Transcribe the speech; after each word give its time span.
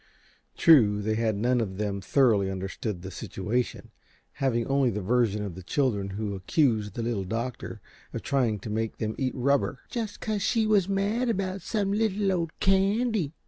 True, 0.57 0.99
they 0.99 1.13
had 1.13 1.35
none 1.35 1.61
of 1.61 1.77
them 1.77 2.01
thoroughly 2.01 2.49
understood 2.49 3.03
the 3.03 3.11
situation, 3.11 3.91
having 4.41 4.65
only 4.65 4.89
the 4.89 4.99
version 5.03 5.43
of 5.43 5.53
the 5.53 5.61
children, 5.61 6.09
who 6.11 6.33
accused 6.33 6.95
the 6.95 7.03
Little 7.03 7.23
Doctor 7.23 7.81
of 8.11 8.23
trying 8.23 8.57
to 8.61 8.71
make 8.71 8.97
them 8.97 9.13
eat 9.19 9.35
rubber 9.35 9.81
"just 9.91 10.19
cause 10.19 10.41
she 10.41 10.65
was 10.65 10.89
mad 10.89 11.29
about 11.29 11.61
some 11.61 11.93
little 11.93 12.31
old 12.31 12.59
candy." 12.59 13.33